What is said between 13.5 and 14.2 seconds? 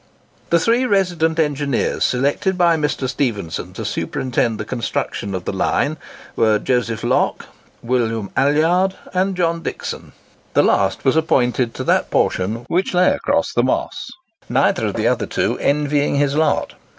the Moss,